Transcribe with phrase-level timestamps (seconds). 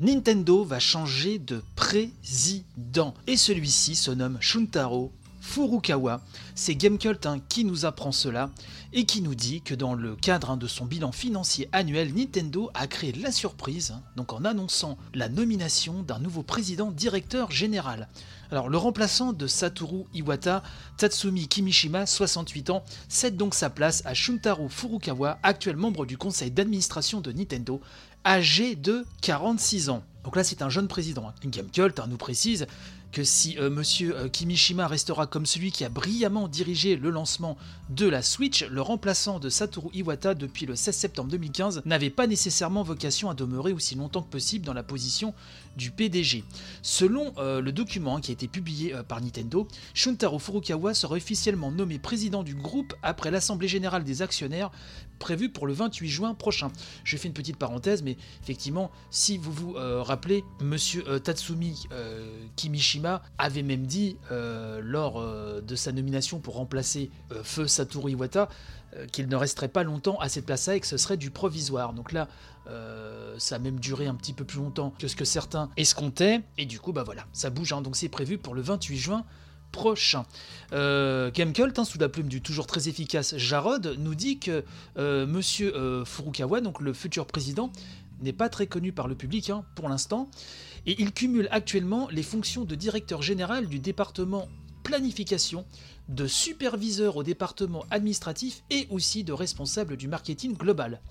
[0.00, 6.20] Nintendo va changer de président et celui-ci se nomme Shuntaro Furukawa.
[6.54, 8.50] C'est Gamecult hein, qui nous apprend cela
[8.92, 12.70] et qui nous dit que dans le cadre hein, de son bilan financier annuel, Nintendo
[12.74, 18.08] a créé la surprise, hein, donc en annonçant la nomination d'un nouveau président directeur général.
[18.50, 20.62] Alors le remplaçant de Satoru Iwata,
[20.96, 26.50] Tatsumi Kimishima, 68 ans, cède donc sa place à Shuntaro Furukawa, actuel membre du conseil
[26.50, 27.80] d'administration de Nintendo,
[28.24, 30.02] âgé de 46 ans.
[30.24, 31.32] Donc là c'est un jeune président.
[31.44, 32.66] Gamecult nous précise
[33.12, 33.56] que si.
[33.58, 37.56] Euh, monsieur euh, Kimishima restera comme celui qui a brillamment dirigé le lancement
[37.90, 42.26] de la Switch, le remplaçant de Satoru Iwata depuis le 16 septembre 2015 n'avait pas
[42.26, 45.32] nécessairement vocation à demeurer aussi longtemps que possible dans la position
[45.76, 46.44] du PDG.
[46.82, 52.42] Selon euh, le document qui a publié par Nintendo, Shuntaro Furukawa sera officiellement nommé président
[52.42, 54.70] du groupe après l'Assemblée générale des actionnaires
[55.18, 56.70] prévue pour le 28 juin prochain.
[57.02, 61.88] Je fais une petite parenthèse, mais effectivement, si vous vous rappelez, monsieur Tatsumi
[62.56, 68.12] Kimishima avait même dit euh, lors euh, de sa nomination pour remplacer euh, Feu Satoru
[68.12, 68.48] Iwata
[69.12, 71.92] qu'il ne resterait pas longtemps à cette place-là et que ce serait du provisoire.
[71.92, 72.28] Donc là,
[73.38, 76.40] ça a même duré un petit peu plus longtemps que ce que certains escomptaient.
[76.56, 77.72] Et du coup, bah voilà, ça bouge.
[77.72, 77.82] Hein.
[77.82, 79.24] donc c'est prévu pour le 28 juin
[79.72, 80.24] prochain.
[80.72, 84.64] Euh, hein, sous la plume du toujours très efficace Jarod, nous dit que
[84.96, 87.70] Monsieur Furukawa, donc le futur président,
[88.20, 90.28] n'est pas très connu par le public hein, pour l'instant,
[90.86, 94.48] et il cumule actuellement les fonctions de directeur général du département
[94.88, 95.66] planification,
[96.08, 101.02] de superviseur au département administratif et aussi de responsable du marketing global.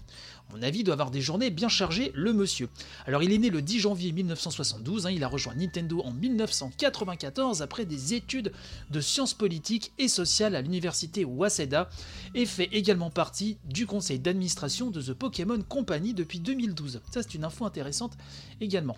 [0.52, 2.70] Mon avis, doit avoir des journées bien chargées, le monsieur.
[3.06, 7.62] Alors, il est né le 10 janvier 1972, hein, il a rejoint Nintendo en 1994
[7.62, 8.52] après des études
[8.90, 11.88] de sciences politiques et sociales à l'université Waseda
[12.34, 17.02] et fait également partie du conseil d'administration de The Pokémon Company depuis 2012.
[17.12, 18.18] Ça, c'est une info intéressante
[18.60, 18.98] également.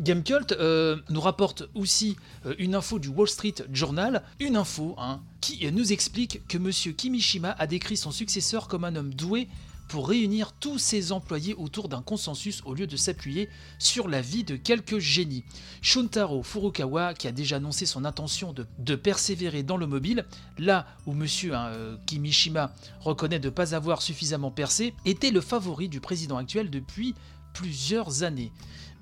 [0.00, 2.16] Gamecult euh, nous rapporte aussi
[2.46, 6.70] euh, une info du Wall Street Journal, une info hein, qui nous explique que M.
[6.94, 9.48] Kimishima a décrit son successeur comme un homme doué
[9.92, 14.42] pour réunir tous ses employés autour d'un consensus au lieu de s'appuyer sur la vie
[14.42, 15.44] de quelques génies.
[15.82, 20.24] Shuntaro Furukawa, qui a déjà annoncé son intention de, persévérer dans le mobile,
[20.56, 21.26] là où M.
[21.52, 26.38] Hein, euh, Kimishima reconnaît de ne pas avoir suffisamment percé, était le favori du président
[26.38, 27.14] actuel depuis
[27.52, 28.50] plusieurs années.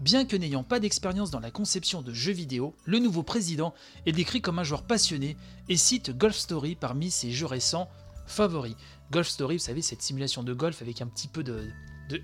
[0.01, 3.75] Bien que n'ayant pas d'expérience dans la conception de jeux vidéo, le nouveau président
[4.07, 5.37] est décrit comme un joueur passionné
[5.69, 7.87] et cite Golf Story parmi ses jeux récents
[8.27, 8.77] favoris.
[9.11, 11.69] Golf Story, vous savez, cette simulation de golf avec un petit peu de,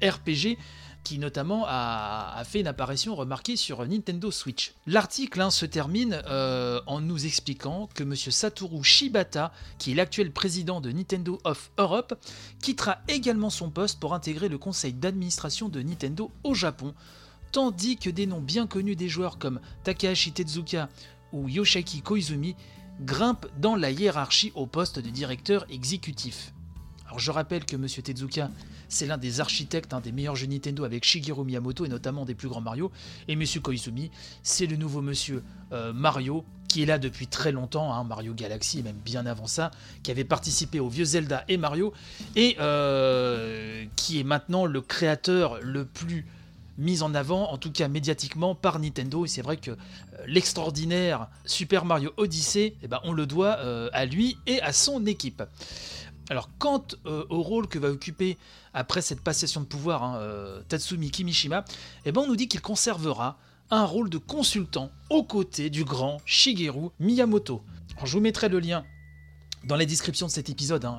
[0.02, 0.58] RPG
[1.04, 4.72] qui notamment a, fait une apparition remarquée sur Nintendo Switch.
[4.86, 8.16] L'article hein, se termine euh, en nous expliquant que M.
[8.16, 12.14] Satoru Shibata, qui est l'actuel président de Nintendo of Europe,
[12.62, 16.94] quittera également son poste pour intégrer le conseil d'administration de Nintendo au Japon,
[17.56, 20.90] tandis que des noms bien connus des joueurs comme Takahashi Tezuka
[21.32, 22.54] ou Yoshiki Koizumi
[23.00, 26.52] grimpent dans la hiérarchie au poste de directeur exécutif.
[27.06, 27.86] Alors je rappelle que M.
[27.86, 28.50] Tezuka,
[28.90, 32.48] c'est l'un des architectes des meilleurs jeux Nintendo avec Shigeru Miyamoto et notamment des plus
[32.48, 32.92] grands Mario.
[33.26, 33.42] Et M.
[33.62, 34.10] Koizumi,
[34.42, 38.82] c'est le nouveau monsieur euh, Mario qui est là depuis très longtemps, hein, Mario Galaxy,
[38.82, 39.70] même bien avant ça,
[40.02, 41.94] qui avait participé aux vieux Zelda et Mario,
[42.34, 46.26] et euh, qui est maintenant le créateur le plus
[46.78, 49.24] mis en avant, en tout cas médiatiquement, par Nintendo.
[49.24, 49.76] Et c'est vrai que euh,
[50.26, 55.06] l'extraordinaire Super Mario Odyssey, eh ben, on le doit euh, à lui et à son
[55.06, 55.42] équipe.
[56.28, 58.36] Alors, quant euh, au rôle que va occuper
[58.74, 60.20] après cette passation de pouvoir hein,
[60.68, 61.64] Tatsumi Kimishima,
[62.04, 63.38] eh ben, on nous dit qu'il conservera
[63.70, 67.62] un rôle de consultant aux côtés du grand Shigeru Miyamoto.
[68.04, 68.84] Je vous mettrai le lien
[69.64, 70.84] dans la description de cet épisode.
[70.84, 70.98] Hein,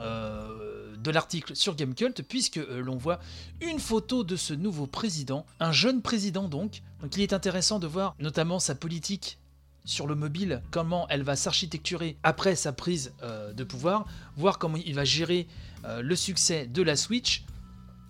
[1.04, 3.20] de l'article sur Gamecult, puisque euh, l'on voit
[3.62, 6.82] une photo de ce nouveau président, un jeune président donc.
[7.02, 9.38] Donc il est intéressant de voir notamment sa politique
[9.86, 14.78] sur le mobile, comment elle va s'architecturer après sa prise euh, de pouvoir, voir comment
[14.86, 15.48] il va gérer
[15.86, 17.46] euh, le succès de la Switch.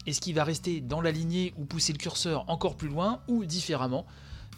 [0.07, 3.45] Est-ce qu'il va rester dans la lignée ou pousser le curseur encore plus loin ou
[3.45, 4.05] différemment?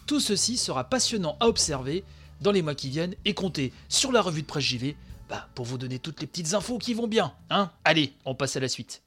[0.06, 2.04] Tout ceci sera passionnant à observer
[2.40, 4.96] dans les mois qui viennent et comptez sur la revue de presse JV
[5.30, 7.32] bah, pour vous donner toutes les petites infos qui vont bien.
[7.50, 7.70] Hein?
[7.84, 9.02] Allez, on passe à la suite.